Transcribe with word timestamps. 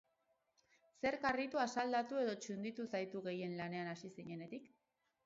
Zerk 1.01 1.27
harritu, 1.31 1.59
asaldatu 1.63 2.21
edo 2.21 2.33
txunditu 2.45 2.87
zaitu 2.95 3.21
gehien 3.29 3.55
lanean 3.61 3.93
hasi 3.93 4.11
zinenetik? 4.15 4.73